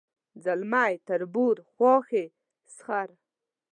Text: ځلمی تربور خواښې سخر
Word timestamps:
ځلمی 0.43 0.93
تربور 1.07 1.55
خواښې 1.71 2.25
سخر 2.75 3.09